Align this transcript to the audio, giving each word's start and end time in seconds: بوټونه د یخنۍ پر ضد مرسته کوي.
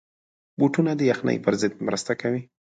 بوټونه 0.59 0.91
د 0.95 1.01
یخنۍ 1.11 1.37
پر 1.45 1.53
ضد 1.61 1.73
مرسته 1.87 2.11
کوي. 2.21 2.41